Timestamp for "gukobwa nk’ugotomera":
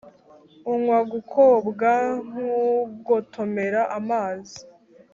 1.13-3.81